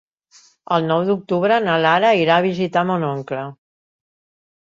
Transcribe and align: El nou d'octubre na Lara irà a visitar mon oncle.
El 0.77 0.87
nou 0.91 1.01
d'octubre 1.09 1.59
na 1.65 1.75
Lara 1.85 2.13
irà 2.21 2.39
a 2.41 2.43
visitar 2.45 2.85
mon 2.93 3.05
oncle. 3.11 3.43